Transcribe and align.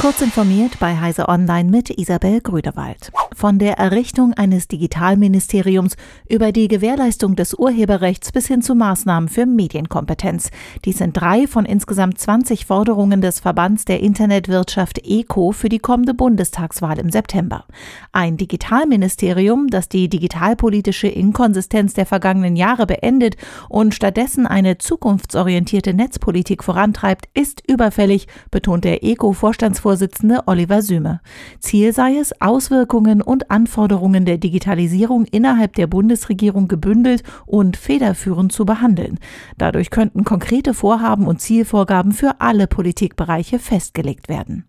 Kurz 0.00 0.22
informiert 0.22 0.78
bei 0.80 0.98
Heise 0.98 1.28
Online 1.28 1.70
mit 1.70 1.90
Isabel 1.90 2.40
Grüdewald. 2.40 3.12
Von 3.40 3.58
der 3.58 3.78
Errichtung 3.78 4.34
eines 4.34 4.68
Digitalministeriums 4.68 5.96
über 6.28 6.52
die 6.52 6.68
Gewährleistung 6.68 7.36
des 7.36 7.54
Urheberrechts 7.54 8.32
bis 8.32 8.46
hin 8.46 8.60
zu 8.60 8.74
Maßnahmen 8.74 9.30
für 9.30 9.46
Medienkompetenz. 9.46 10.50
Dies 10.84 10.98
sind 10.98 11.18
drei 11.18 11.46
von 11.46 11.64
insgesamt 11.64 12.18
20 12.18 12.66
Forderungen 12.66 13.22
des 13.22 13.40
Verbands 13.40 13.86
der 13.86 14.00
Internetwirtschaft 14.00 15.00
ECO 15.02 15.52
für 15.52 15.70
die 15.70 15.78
kommende 15.78 16.12
Bundestagswahl 16.12 16.98
im 16.98 17.08
September. 17.08 17.64
Ein 18.12 18.36
Digitalministerium, 18.36 19.68
das 19.68 19.88
die 19.88 20.10
digitalpolitische 20.10 21.08
Inkonsistenz 21.08 21.94
der 21.94 22.04
vergangenen 22.04 22.56
Jahre 22.56 22.86
beendet 22.86 23.38
und 23.70 23.94
stattdessen 23.94 24.46
eine 24.46 24.76
zukunftsorientierte 24.76 25.94
Netzpolitik 25.94 26.62
vorantreibt, 26.62 27.26
ist 27.32 27.62
überfällig, 27.66 28.26
betont 28.50 28.84
der 28.84 29.02
ECO-Vorstandsvorsitzende 29.02 29.80
Vorsitzende 29.80 30.42
Oliver 30.46 30.82
Süme. 30.82 31.22
Ziel 31.58 31.94
sei 31.94 32.18
es, 32.18 32.38
Auswirkungen 32.42 33.22
und 33.30 33.48
Anforderungen 33.48 34.24
der 34.24 34.38
Digitalisierung 34.38 35.24
innerhalb 35.24 35.76
der 35.76 35.86
Bundesregierung 35.86 36.66
gebündelt 36.66 37.22
und 37.46 37.76
federführend 37.76 38.50
zu 38.50 38.66
behandeln. 38.66 39.20
Dadurch 39.56 39.90
könnten 39.90 40.24
konkrete 40.24 40.74
Vorhaben 40.74 41.28
und 41.28 41.40
Zielvorgaben 41.40 42.10
für 42.10 42.40
alle 42.40 42.66
Politikbereiche 42.66 43.60
festgelegt 43.60 44.28
werden. 44.28 44.64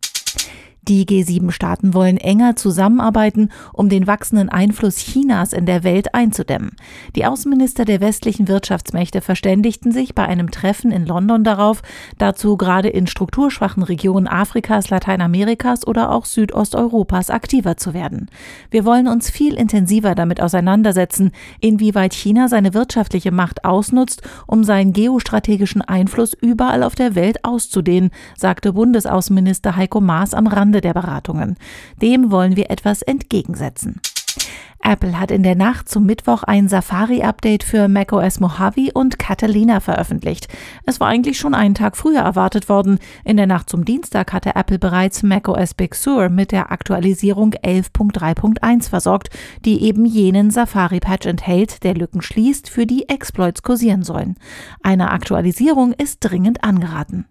Die 0.87 1.05
G7-Staaten 1.05 1.93
wollen 1.93 2.17
enger 2.17 2.55
zusammenarbeiten, 2.55 3.49
um 3.71 3.87
den 3.87 4.07
wachsenden 4.07 4.49
Einfluss 4.49 4.97
Chinas 4.97 5.53
in 5.53 5.67
der 5.67 5.83
Welt 5.83 6.15
einzudämmen. 6.15 6.71
Die 7.15 7.27
Außenminister 7.27 7.85
der 7.85 8.01
westlichen 8.01 8.47
Wirtschaftsmächte 8.47 9.21
verständigten 9.21 9.91
sich 9.91 10.15
bei 10.15 10.25
einem 10.25 10.49
Treffen 10.49 10.91
in 10.91 11.05
London 11.05 11.43
darauf, 11.43 11.83
dazu 12.17 12.57
gerade 12.57 12.89
in 12.89 13.05
strukturschwachen 13.05 13.83
Regionen 13.83 14.27
Afrikas, 14.27 14.89
Lateinamerikas 14.89 15.85
oder 15.85 16.11
auch 16.11 16.25
Südosteuropas 16.25 17.29
aktiver 17.29 17.77
zu 17.77 17.93
werden. 17.93 18.27
Wir 18.71 18.83
wollen 18.83 19.07
uns 19.07 19.29
viel 19.29 19.53
intensiver 19.53 20.15
damit 20.15 20.41
auseinandersetzen, 20.41 21.31
inwieweit 21.59 22.15
China 22.15 22.47
seine 22.47 22.73
wirtschaftliche 22.73 23.31
Macht 23.31 23.65
ausnutzt, 23.65 24.23
um 24.47 24.63
seinen 24.63 24.93
geostrategischen 24.93 25.83
Einfluss 25.83 26.33
überall 26.33 26.81
auf 26.81 26.95
der 26.95 27.13
Welt 27.13 27.45
auszudehnen, 27.45 28.09
sagte 28.35 28.73
Bundesaußenminister 28.73 29.75
Heiko 29.75 30.01
Maas 30.01 30.33
am 30.33 30.47
Rande 30.47 30.71
der 30.81 30.93
Beratungen. 30.93 31.57
Dem 32.01 32.31
wollen 32.31 32.55
wir 32.55 32.69
etwas 32.69 33.01
entgegensetzen. 33.01 34.01
Apple 34.83 35.19
hat 35.19 35.29
in 35.29 35.43
der 35.43 35.55
Nacht 35.55 35.89
zum 35.89 36.05
Mittwoch 36.05 36.43
ein 36.43 36.67
Safari-Update 36.67 37.63
für 37.63 37.87
macOS 37.87 38.39
Mojave 38.39 38.91
und 38.93 39.19
Catalina 39.19 39.79
veröffentlicht. 39.79 40.47
Es 40.85 40.99
war 40.99 41.07
eigentlich 41.07 41.37
schon 41.37 41.53
einen 41.53 41.75
Tag 41.75 41.95
früher 41.95 42.21
erwartet 42.21 42.67
worden. 42.67 42.97
In 43.23 43.37
der 43.37 43.45
Nacht 43.45 43.69
zum 43.69 43.85
Dienstag 43.85 44.33
hatte 44.33 44.55
Apple 44.55 44.79
bereits 44.79 45.21
macOS 45.21 45.75
Big 45.75 45.93
Sur 45.93 46.29
mit 46.29 46.51
der 46.51 46.71
Aktualisierung 46.71 47.53
11.3.1 47.53 48.89
versorgt, 48.89 49.29
die 49.65 49.83
eben 49.83 50.05
jenen 50.05 50.49
Safari-Patch 50.49 51.27
enthält, 51.27 51.83
der 51.83 51.93
Lücken 51.93 52.21
schließt, 52.21 52.69
für 52.69 52.87
die 52.87 53.07
Exploits 53.07 53.61
kursieren 53.61 54.03
sollen. 54.03 54.35
Eine 54.81 55.11
Aktualisierung 55.11 55.93
ist 55.93 56.19
dringend 56.21 56.63
angeraten. 56.63 57.25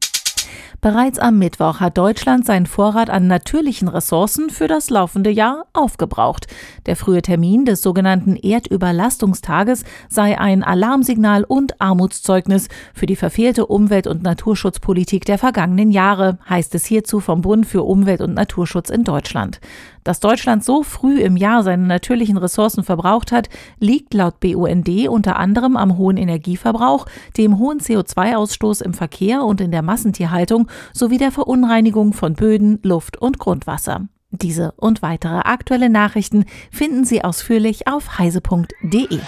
Bereits 0.81 1.19
am 1.19 1.39
Mittwoch 1.39 1.81
hat 1.81 1.99
Deutschland 1.99 2.47
seinen 2.47 2.67
Vorrat 2.67 3.11
an 3.11 3.27
natürlichen 3.27 3.89
Ressourcen 3.89 4.51
für 4.51 4.69
das 4.69 4.91
laufende 4.91 5.31
Jahr 5.31 5.67
aufgebraucht. 5.73 6.47
Der 6.87 6.97
frühe 6.97 7.23
Termin 7.23 7.65
des 7.65 7.83
sogenannten 7.83 8.37
Erdüberlastungstages 8.37 9.85
sei 10.09 10.39
ein 10.39 10.63
Alarmsignal 10.63 11.45
und 11.45 11.81
Armutszeugnis 11.81 12.69
für 12.95 13.07
die 13.07 13.17
verfehlte 13.17 13.67
Umwelt- 13.67 14.07
und 14.07 14.23
Naturschutzpolitik 14.23 15.25
der 15.25 15.39
vergangenen 15.39 15.91
Jahre, 15.91 16.39
heißt 16.49 16.75
es 16.75 16.87
hierzu 16.87 17.21
vom 17.21 17.43
Bund 17.43 17.67
für 17.67 17.83
Umwelt- 17.83 18.21
und 18.21 18.35
Naturschutz 18.35 18.91
in 18.91 19.05
Deutschland. 19.05 19.61
Dass 20.05 20.19
Deutschland 20.19 20.65
so 20.65 20.83
früh 20.83 21.21
im 21.21 21.37
Jahr 21.37 21.63
seine 21.63 21.87
natürlichen 21.87 22.39
Ressourcen 22.39 22.85
verbraucht 22.85 23.33
hat, 23.33 23.51
liegt 23.79 24.15
laut 24.15 24.41
BUND 24.41 24.89
unter 25.09 25.37
anderem 25.37 25.77
am 25.77 25.99
hohen 25.99 26.17
Energieverbrauch, 26.17 27.07
dem 27.37 27.59
hohen 27.59 27.81
CO2-Ausstoß 27.81 28.83
im 28.83 28.95
Verkehr 28.95 29.45
und 29.45 29.61
in 29.61 29.71
der 29.71 29.83
Massentierhaltung 29.83 30.60
sowie 30.93 31.19
der 31.19 31.33
Verunreinigung 31.33 32.13
von 32.13 32.35
Böden, 32.35 32.79
Luft 32.83 33.17
und 33.17 33.39
Grundwasser. 33.39 34.09
Diese 34.31 34.73
und 34.73 35.03
weitere 35.03 35.41
aktuelle 35.41 35.91
Nachrichten 35.91 36.45
finden 36.71 37.05
Sie 37.05 37.25
ausführlich 37.25 37.89
auf 37.89 38.19
heise.de. 38.19 39.19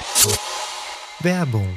Werbung. 1.21 1.69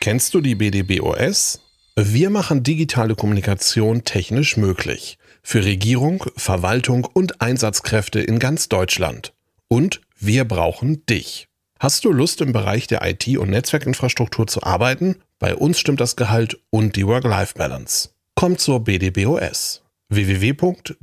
Kennst 0.00 0.34
du 0.34 0.40
die 0.40 0.54
BDBOS? 0.54 1.60
Wir 1.96 2.30
machen 2.30 2.62
digitale 2.62 3.14
Kommunikation 3.14 4.04
technisch 4.04 4.56
möglich. 4.56 5.18
Für 5.42 5.64
Regierung, 5.64 6.24
Verwaltung 6.36 7.04
und 7.04 7.42
Einsatzkräfte 7.42 8.20
in 8.20 8.38
ganz 8.38 8.68
Deutschland. 8.68 9.34
Und 9.68 10.00
wir 10.18 10.44
brauchen 10.46 11.04
dich. 11.06 11.48
Hast 11.78 12.04
du 12.04 12.12
Lust 12.12 12.40
im 12.40 12.52
Bereich 12.52 12.86
der 12.86 13.02
IT- 13.06 13.38
und 13.38 13.50
Netzwerkinfrastruktur 13.50 14.46
zu 14.46 14.62
arbeiten? 14.62 15.16
Bei 15.38 15.54
uns 15.54 15.78
stimmt 15.78 16.00
das 16.00 16.16
Gehalt 16.16 16.60
und 16.70 16.96
die 16.96 17.06
Work-Life-Balance. 17.06 18.10
Komm 18.40 18.56
zur 18.56 18.80
BDBOS 18.80 19.82
www.bdbos.de 20.08 20.94